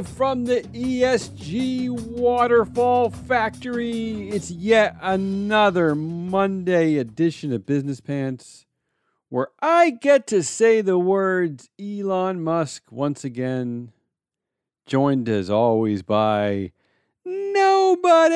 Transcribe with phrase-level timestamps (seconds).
[0.00, 4.30] live from the ESG Waterfall Factory.
[4.30, 8.64] It's yet another Monday edition of Business Pants
[9.28, 13.92] where I get to say the words Elon Musk once again,
[14.86, 16.72] joined as always by
[17.26, 18.32] nobody,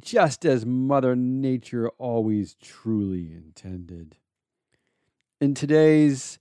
[0.00, 4.16] just as Mother Nature always truly intended.
[5.40, 6.40] In today's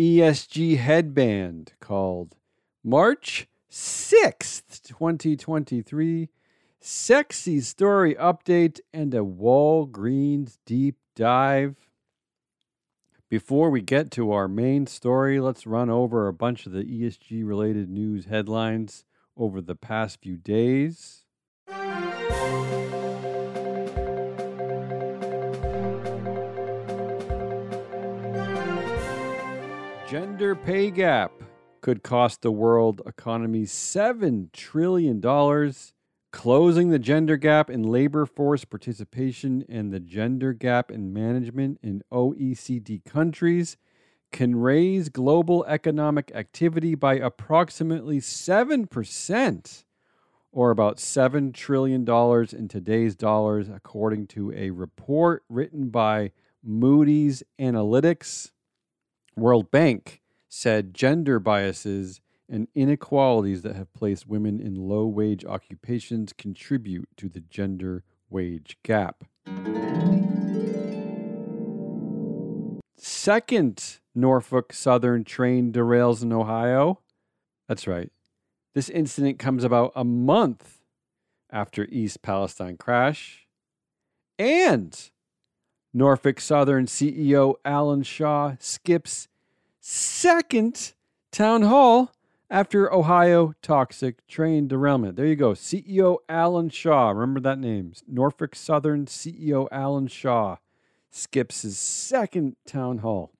[0.00, 2.34] ESG headband called
[2.88, 6.28] March 6th, 2023.
[6.78, 11.74] Sexy story update and a Walgreens deep dive.
[13.28, 17.44] Before we get to our main story, let's run over a bunch of the ESG
[17.44, 19.04] related news headlines
[19.36, 21.24] over the past few days.
[30.08, 31.32] Gender pay gap
[31.80, 35.20] could cost the world economy $7 trillion.
[36.32, 42.02] Closing the gender gap in labor force participation and the gender gap in management in
[42.12, 43.76] OECD countries
[44.32, 49.84] can raise global economic activity by approximately 7%,
[50.52, 52.02] or about $7 trillion
[52.52, 56.32] in today's dollars, according to a report written by
[56.62, 58.50] Moody's Analytics.
[59.36, 66.32] World Bank said gender biases and inequalities that have placed women in low wage occupations
[66.32, 69.24] contribute to the gender wage gap.
[72.96, 77.00] Second Norfolk Southern train derails in Ohio.
[77.68, 78.10] That's right.
[78.74, 80.78] This incident comes about a month
[81.50, 83.46] after East Palestine crash.
[84.38, 85.10] And
[85.92, 89.28] Norfolk Southern CEO Alan Shaw skips
[89.88, 90.94] second
[91.30, 92.10] town hall
[92.50, 95.14] after Ohio toxic train derailment.
[95.14, 95.52] There you go.
[95.52, 97.10] CEO Alan Shaw.
[97.10, 97.92] Remember that name.
[98.08, 100.56] Norfolk Southern CEO Alan Shaw
[101.10, 103.30] skips his second town hall.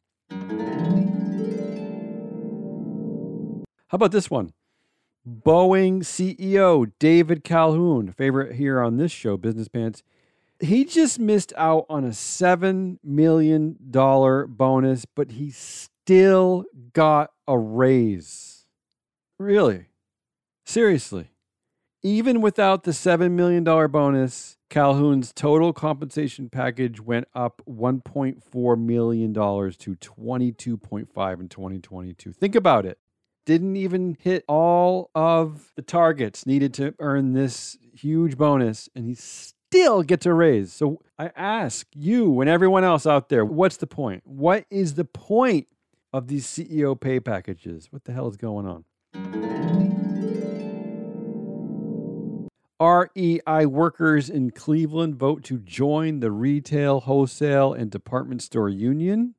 [3.89, 4.53] How about this one?
[5.29, 10.05] Boeing CEO David Calhoun, favorite here on this show, Business Pants
[10.61, 15.51] he just missed out on a $7 million bonus, but he
[16.07, 18.65] still got a raise.
[19.41, 19.87] Really?
[20.65, 21.33] Seriously.
[22.01, 29.41] Even without the $7 million bonus, Calhoun's total compensation package went up $1.4 million to
[29.41, 32.33] 22.5 in 2022.
[32.33, 32.99] Think about it.
[33.45, 39.17] Didn't even hit all of the targets needed to earn this huge bonus, and he
[39.17, 40.73] still gets a raise.
[40.73, 44.23] So I ask you and everyone else out there, what's the point?
[44.25, 45.67] What is the point
[46.13, 47.89] of these CEO pay packages?
[47.91, 48.85] What the hell is going on?
[52.79, 59.35] REI workers in Cleveland vote to join the retail, wholesale, and department store union.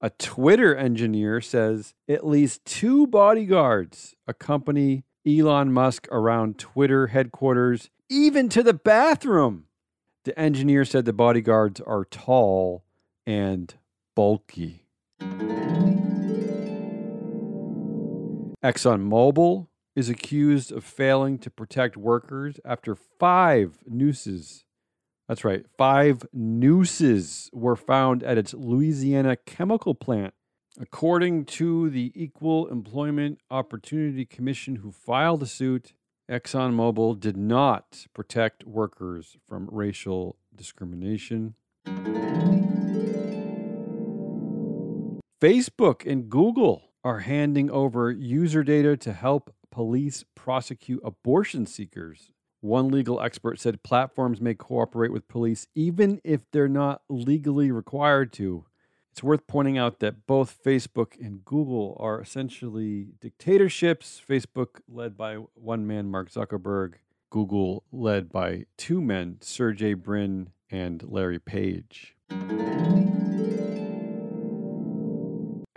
[0.00, 8.48] A Twitter engineer says at least two bodyguards accompany Elon Musk around Twitter headquarters, even
[8.48, 9.64] to the bathroom.
[10.28, 12.84] The engineer said the bodyguards are tall
[13.26, 13.74] and
[14.14, 14.84] bulky.
[18.62, 24.66] ExxonMobil is accused of failing to protect workers after five nooses.
[25.28, 30.34] That's right, five nooses were found at its Louisiana chemical plant
[30.80, 35.94] According to the Equal Employment Opportunity Commission, who filed the suit,
[36.30, 41.54] ExxonMobil did not protect workers from racial discrimination.
[45.40, 52.32] Facebook and Google are handing over user data to help police prosecute abortion seekers.
[52.60, 58.34] One legal expert said platforms may cooperate with police even if they're not legally required
[58.34, 58.66] to.
[59.18, 64.22] It's worth pointing out that both Facebook and Google are essentially dictatorships.
[64.24, 66.98] Facebook led by one man, Mark Zuckerberg,
[67.28, 72.14] Google led by two men, Sergey Brin and Larry Page.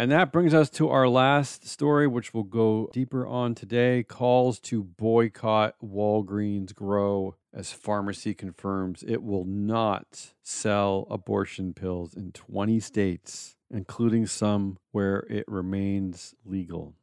[0.01, 4.01] And that brings us to our last story, which we'll go deeper on today.
[4.01, 12.31] Calls to boycott Walgreens grow as pharmacy confirms it will not sell abortion pills in
[12.31, 16.95] 20 states, including some where it remains legal.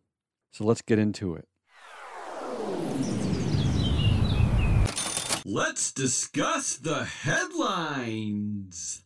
[0.50, 1.46] So let's get into it.
[5.44, 9.04] Let's discuss the headlines.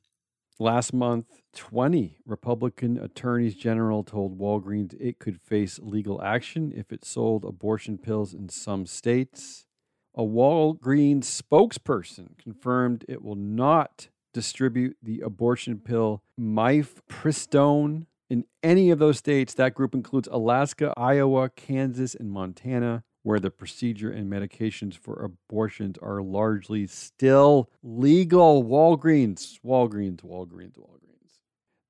[0.58, 7.04] Last month, 2020, Republican attorneys general told Walgreens it could face legal action if it
[7.04, 9.66] sold abortion pills in some states.
[10.14, 18.98] A Walgreens spokesperson confirmed it will not distribute the abortion pill mifepristone in any of
[18.98, 19.54] those states.
[19.54, 25.96] That group includes Alaska, Iowa, Kansas, and Montana, where the procedure and medications for abortions
[26.02, 28.64] are largely still legal.
[28.64, 31.01] Walgreens, Walgreens, Walgreens, Walgreens.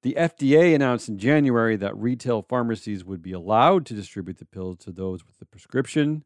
[0.03, 4.79] The FDA announced in January that retail pharmacies would be allowed to distribute the pills
[4.79, 6.25] to those with the prescription.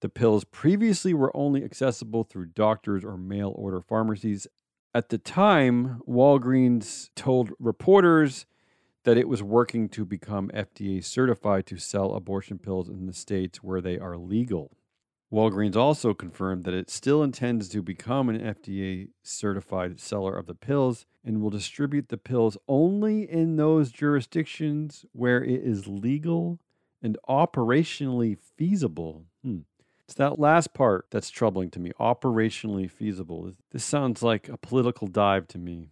[0.00, 4.46] The pills previously were only accessible through doctors or mail order pharmacies.
[4.94, 8.46] At the time, Walgreens told reporters
[9.04, 13.62] that it was working to become FDA certified to sell abortion pills in the states
[13.62, 14.78] where they are legal.
[15.32, 20.56] Walgreens also confirmed that it still intends to become an FDA certified seller of the
[20.56, 26.58] pills and will distribute the pills only in those jurisdictions where it is legal
[27.00, 29.24] and operationally feasible.
[29.44, 29.60] Hmm.
[30.04, 33.52] It's that last part that's troubling to me operationally feasible.
[33.70, 35.90] This sounds like a political dive to me.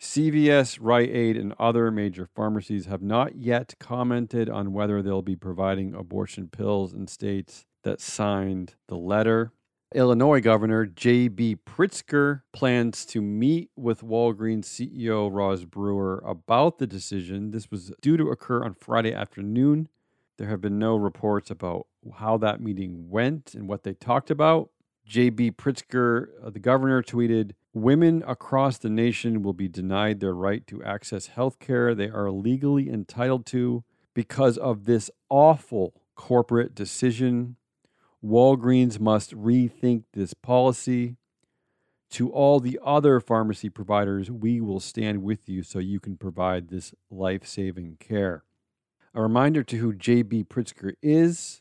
[0.00, 5.36] CVS, Rite Aid, and other major pharmacies have not yet commented on whether they'll be
[5.36, 9.50] providing abortion pills in states that signed the letter.
[9.94, 11.56] Illinois Governor J.B.
[11.66, 17.50] Pritzker plans to meet with Walgreens CEO Roz Brewer about the decision.
[17.50, 19.88] This was due to occur on Friday afternoon.
[20.36, 21.86] There have been no reports about
[22.18, 24.68] how that meeting went and what they talked about.
[25.06, 25.52] J.B.
[25.52, 30.82] Pritzker, uh, the governor, tweeted Women across the nation will be denied their right to
[30.82, 33.84] access health care they are legally entitled to
[34.14, 37.56] because of this awful corporate decision.
[38.24, 41.16] Walgreens must rethink this policy.
[42.12, 46.68] To all the other pharmacy providers, we will stand with you so you can provide
[46.68, 48.44] this life saving care.
[49.14, 50.44] A reminder to who J.B.
[50.44, 51.60] Pritzker is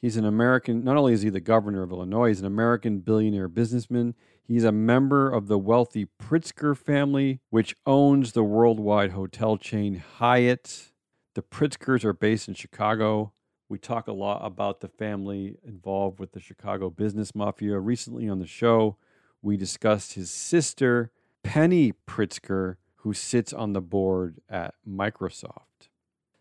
[0.00, 3.48] He's an American, not only is he the governor of Illinois, he's an American billionaire
[3.48, 4.14] businessman.
[4.44, 10.92] He's a member of the wealthy Pritzker family, which owns the worldwide hotel chain Hyatt.
[11.34, 13.32] The Pritzkers are based in Chicago.
[13.70, 17.78] We talk a lot about the family involved with the Chicago business mafia.
[17.78, 18.96] Recently on the show,
[19.42, 21.12] we discussed his sister,
[21.42, 25.88] Penny Pritzker, who sits on the board at Microsoft.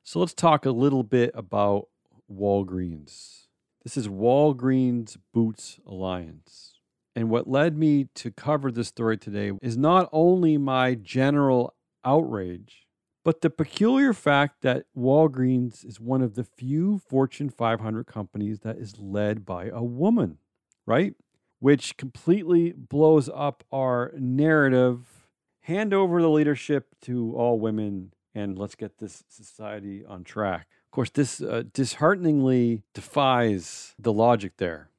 [0.04, 1.90] So let's talk a little bit about
[2.32, 3.48] Walgreens.
[3.84, 6.76] This is Walgreens Boots Alliance.
[7.14, 11.74] And what led me to cover this story today is not only my general
[12.06, 12.87] outrage,
[13.28, 18.78] but the peculiar fact that Walgreens is one of the few Fortune 500 companies that
[18.78, 20.38] is led by a woman,
[20.86, 21.14] right?
[21.60, 25.28] Which completely blows up our narrative.
[25.64, 30.68] Hand over the leadership to all women and let's get this society on track.
[30.86, 34.90] Of course, this uh, dishearteningly defies the logic there.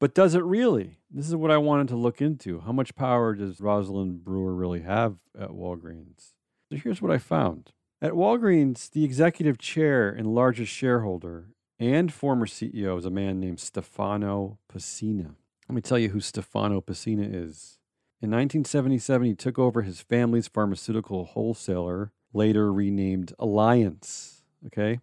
[0.00, 0.98] But does it really?
[1.12, 2.58] This is what I wanted to look into.
[2.58, 6.32] How much power does Rosalind Brewer really have at Walgreens?
[6.72, 7.72] So here's what I found.
[8.00, 11.48] At Walgreens, the executive chair and largest shareholder
[11.78, 15.34] and former CEO is a man named Stefano Pessina.
[15.68, 17.78] Let me tell you who Stefano Pessina is.
[18.22, 24.42] In 1977, he took over his family's pharmaceutical wholesaler, later renamed Alliance.
[24.64, 25.00] Okay?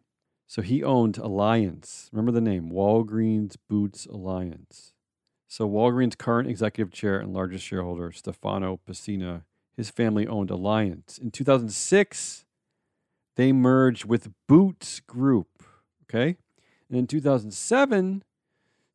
[0.47, 2.09] So he owned Alliance.
[2.11, 4.93] Remember the name Walgreens Boots Alliance.
[5.47, 9.43] So Walgreens' current executive chair and largest shareholder, Stefano Pessina,
[9.79, 11.17] his family owned Alliance.
[11.17, 12.43] In 2006,
[13.37, 15.63] they merged with Boots Group.
[16.03, 16.35] Okay.
[16.89, 18.23] And in 2007,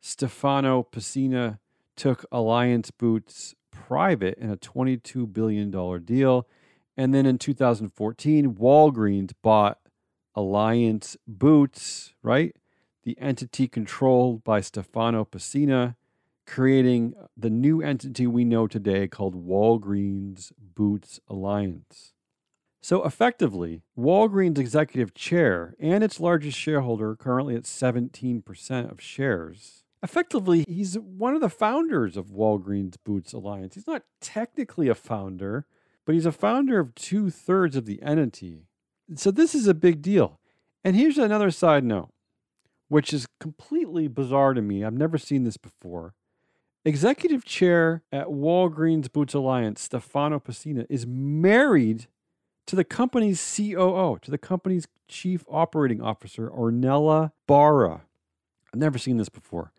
[0.03, 1.59] Stefano Pessina
[1.97, 5.71] took Alliance Boots private in a $22 billion
[6.05, 6.47] deal.
[6.99, 9.79] And then in 2014, Walgreens bought
[10.35, 12.55] Alliance Boots, right?
[13.05, 15.97] The entity controlled by Stefano Pessina,
[16.47, 22.13] creating the new entity we know today called Walgreens Boots Alliance.
[22.83, 30.65] So effectively, Walgreens executive chair and its largest shareholder, currently at 17% of shares, effectively,
[30.69, 33.75] he's one of the founders of Walgreens Boots Alliance.
[33.75, 35.67] He's not technically a founder,
[36.05, 38.67] but he's a founder of two thirds of the entity.
[39.17, 40.39] So this is a big deal.
[40.85, 42.11] And here's another side note,
[42.89, 44.85] which is completely bizarre to me.
[44.85, 46.13] I've never seen this before.
[46.85, 52.07] Executive chair at Walgreens Boots Alliance, Stefano Pessina, is married
[52.67, 58.03] to the company's COO, to the company's chief operating officer, Ornella Barra.
[58.73, 59.73] I've never seen this before.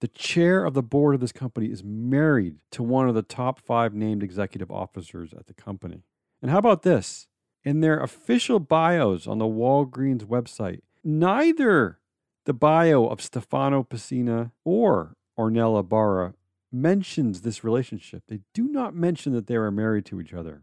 [0.00, 3.60] The chair of the board of this company is married to one of the top
[3.60, 6.02] five named executive officers at the company.
[6.40, 7.28] And how about this?
[7.64, 11.98] in their official bios on the Walgreens website, neither
[12.44, 16.34] the bio of Stefano Pessina or Ornella Barra
[16.72, 18.24] mentions this relationship.
[18.28, 20.62] They do not mention that they are married to each other.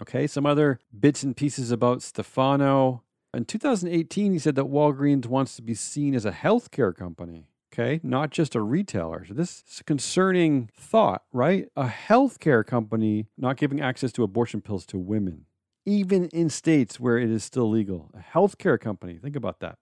[0.00, 3.02] Okay, some other bits and pieces about Stefano.
[3.32, 8.00] In 2018, he said that Walgreens wants to be seen as a healthcare company, okay,
[8.02, 9.24] not just a retailer.
[9.26, 11.68] So, this is a concerning thought, right?
[11.76, 15.46] A healthcare company not giving access to abortion pills to women,
[15.86, 18.10] even in states where it is still legal.
[18.14, 19.78] A healthcare company, think about that.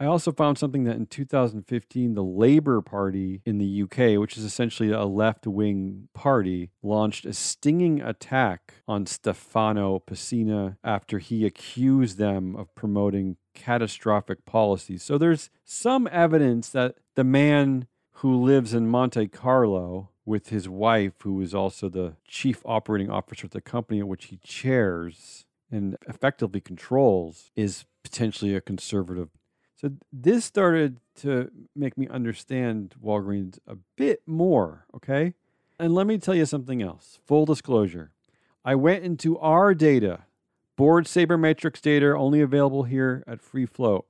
[0.00, 4.44] I also found something that in 2015, the Labour Party in the UK, which is
[4.44, 12.16] essentially a left wing party, launched a stinging attack on Stefano Pessina after he accused
[12.16, 15.02] them of promoting catastrophic policies.
[15.02, 21.12] So there's some evidence that the man who lives in Monte Carlo with his wife,
[21.24, 25.98] who is also the chief operating officer of the company at which he chairs and
[26.08, 29.28] effectively controls, is potentially a conservative
[29.80, 35.32] so this started to make me understand Walgreens a bit more, okay?
[35.78, 37.18] And let me tell you something else.
[37.26, 38.10] Full disclosure.
[38.62, 40.24] I went into our data,
[40.76, 44.04] board sabermetrics data only available here at Free Float.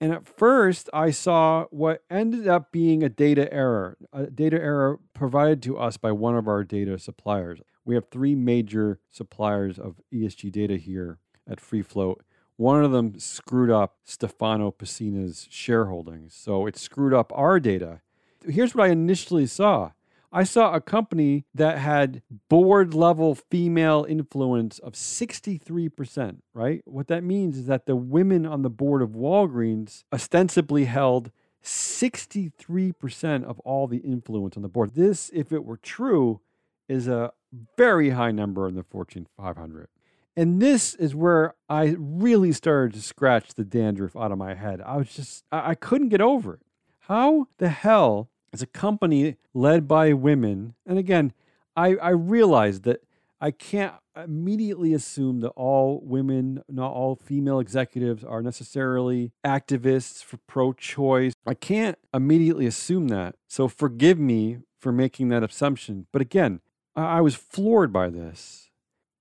[0.00, 4.98] And at first, I saw what ended up being a data error, a data error
[5.14, 7.60] provided to us by one of our data suppliers.
[7.84, 11.18] We have three major suppliers of ESG data here
[11.48, 11.84] at Free.
[12.60, 16.32] One of them screwed up Stefano Pessina's shareholdings.
[16.32, 18.02] So it screwed up our data.
[18.46, 19.92] Here's what I initially saw
[20.30, 26.82] I saw a company that had board level female influence of 63%, right?
[26.84, 31.32] What that means is that the women on the board of Walgreens ostensibly held
[31.64, 34.94] 63% of all the influence on the board.
[34.94, 36.42] This, if it were true,
[36.90, 37.32] is a
[37.78, 39.88] very high number in the Fortune 500.
[40.40, 44.80] And this is where I really started to scratch the dandruff out of my head.
[44.80, 46.60] I was just, I, I couldn't get over it.
[47.00, 50.76] How the hell is a company led by women?
[50.86, 51.34] And again,
[51.76, 53.02] I, I realize that
[53.38, 60.38] I can't immediately assume that all women, not all female executives, are necessarily activists for
[60.46, 61.34] pro choice.
[61.46, 63.34] I can't immediately assume that.
[63.46, 66.06] So forgive me for making that assumption.
[66.12, 66.60] But again,
[66.96, 68.69] I was floored by this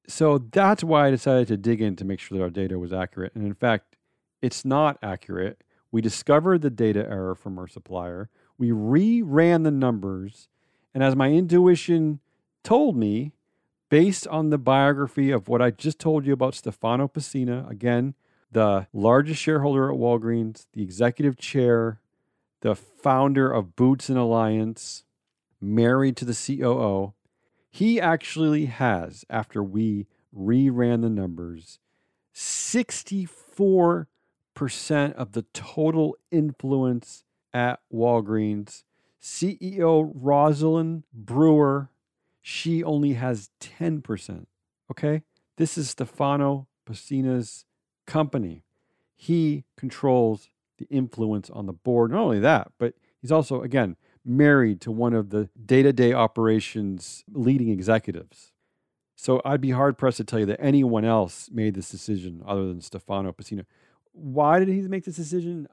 [0.10, 2.92] so that's why I decided to dig in to make sure that our data was
[2.92, 3.34] accurate.
[3.36, 3.96] And in fact,
[4.42, 5.64] it's not accurate.
[5.92, 8.30] We discovered the data error from our supplier.
[8.58, 10.50] We reran the numbers.
[10.94, 12.20] And as my intuition
[12.64, 13.34] told me,
[13.90, 18.16] based on the biography of what I just told you about Stefano Pessina, again,
[18.52, 22.00] the largest shareholder at Walgreens, the executive chair,
[22.62, 25.04] the founder of Boots and Alliance,
[25.62, 27.14] married to the COO,
[27.70, 31.80] he actually has, after we reran the numbers,
[32.34, 34.08] 64%
[35.14, 37.24] of the total influence
[37.54, 38.84] at Walgreens.
[39.22, 41.90] CEO Rosalind Brewer,
[42.42, 44.46] she only has 10%.
[44.92, 45.24] Okay?
[45.58, 47.66] This is Stefano Pessina's
[48.06, 48.64] company.
[49.16, 52.12] He controls the influence on the board.
[52.12, 53.98] Not only that, but he's also, again,
[54.30, 58.54] married to one of the day to day operations leading executives.
[59.16, 62.68] So I'd be hard pressed to tell you that anyone else made this decision other
[62.68, 63.66] than Stefano Pessina.
[64.14, 65.68] Why did he make this decision?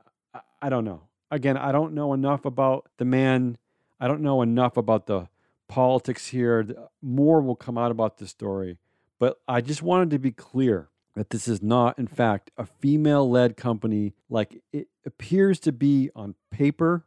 [0.60, 1.02] I don't know.
[1.30, 3.58] Again, I don't know enough about the man.
[4.00, 5.28] I don't know enough about the
[5.68, 6.66] politics here.
[7.02, 8.78] More will come out about this story.
[9.18, 13.28] But I just wanted to be clear that this is not, in fact, a female
[13.30, 17.04] led company like it appears to be on paper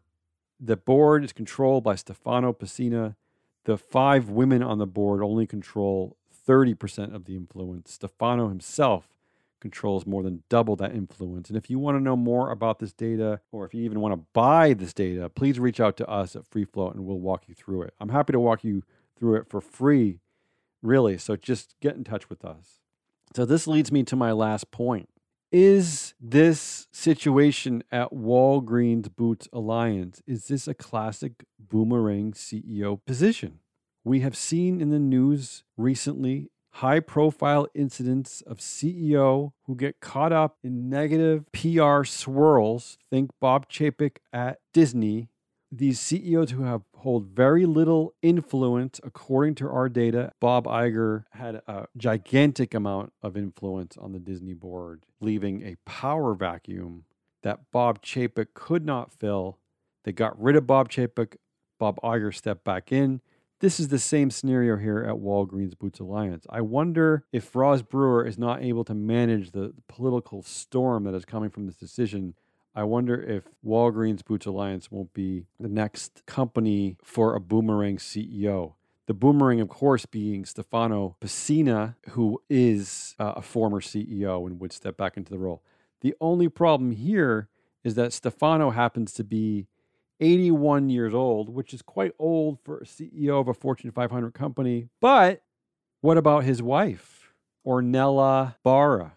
[0.60, 3.16] the board is controlled by Stefano Pessina.
[3.66, 7.94] The five women on the board only control 30% of the influence.
[7.94, 9.10] Stefano himself
[9.60, 11.50] controls more than double that influence.
[11.50, 14.14] And if you want to know more about this data, or if you even want
[14.14, 17.44] to buy this data, please reach out to us at Free Float and we'll walk
[17.48, 17.94] you through it.
[18.00, 18.84] I'm happy to walk you
[19.18, 20.20] through it for free,
[20.82, 21.18] really.
[21.18, 22.80] So just get in touch with us.
[23.36, 25.10] So this leads me to my last point.
[25.52, 33.58] Is this situation at Walgreens Boots Alliance, is this a classic boomerang CEO position?
[34.04, 40.32] We have seen in the news recently high profile incidents of CEO who get caught
[40.32, 43.00] up in negative PR swirls.
[43.10, 45.30] Think Bob Chapek at Disney
[45.72, 51.62] these CEOs who have hold very little influence, according to our data, Bob Iger had
[51.68, 57.06] a gigantic amount of influence on the Disney board, leaving a power vacuum
[57.44, 59.60] that Bob Chapek could not fill.
[60.04, 61.36] They got rid of Bob Chapek.
[61.80, 63.22] Bob Iger stepped back in.
[63.62, 66.46] This is the same scenario here at Walgreens Boots Alliance.
[66.50, 71.26] I wonder if Roz Brewer is not able to manage the political storm that is
[71.26, 72.36] coming from this decision.
[72.76, 78.74] I wonder if Walgreens Boots Alliance won't be the next company for a boomerang CEO.
[79.08, 84.72] The boomerang, of course, being Stefano Pessina, who is uh, a former CEO and would
[84.72, 85.64] step back into the role.
[86.02, 87.50] The only problem here
[87.84, 89.68] is that Stefano happens to be
[90.20, 94.90] 81 years old, which is quite old for a CEO of a Fortune 500 company.
[95.02, 95.42] But
[96.02, 97.34] what about his wife,
[97.66, 99.14] Ornella Barra?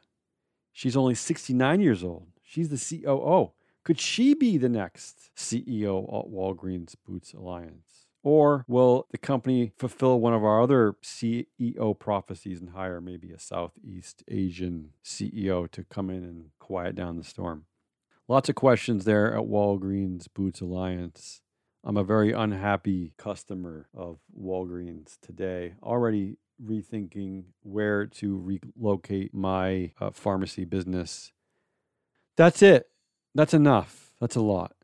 [0.73, 2.32] She's only 69 years old.
[2.53, 3.53] She's the COO.
[3.83, 8.09] Could she be the next CEO at Walgreens Boots Alliance?
[8.23, 13.39] Or will the company fulfill one of our other CEO prophecies and hire maybe a
[13.39, 17.65] Southeast Asian CEO to come in and quiet down the storm?
[18.29, 21.41] Lots of questions there at Walgreens Boots Alliance.
[21.83, 30.11] I'm a very unhappy customer of Walgreens today, already rethinking where to relocate my uh,
[30.11, 31.33] pharmacy business.
[32.37, 32.89] That's it.
[33.35, 34.13] That's enough.
[34.21, 34.75] That's a lot.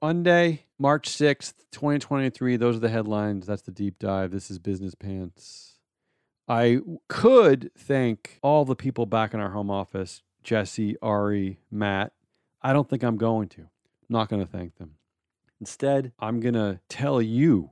[0.00, 2.56] Monday, March 6th, 2023.
[2.56, 3.46] Those are the headlines.
[3.46, 4.30] That's the deep dive.
[4.30, 5.78] This is Business Pants.
[6.48, 12.12] I could thank all the people back in our home office Jesse, Ari, Matt,
[12.60, 13.60] I don't think I'm going to.
[13.60, 13.68] I'm
[14.08, 14.96] not going to thank them.
[15.60, 17.70] Instead, I'm going to tell you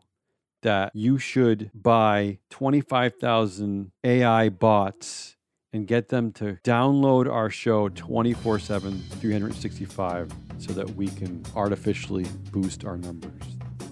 [0.63, 5.37] that you should buy 25,000 AI bots
[5.73, 12.27] and get them to download our show 24 7, 365 so that we can artificially
[12.51, 13.43] boost our numbers.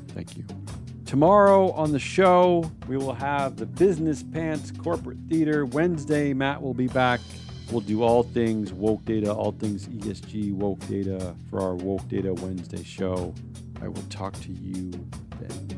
[0.08, 0.44] Thank you.
[1.06, 5.64] Tomorrow on the show, we will have the Business Pants Corporate Theater.
[5.64, 7.20] Wednesday, Matt will be back
[7.70, 12.32] We'll do all things woke data, all things ESG woke data for our Woke Data
[12.32, 13.34] Wednesday show.
[13.82, 14.90] I will talk to you
[15.38, 15.77] then.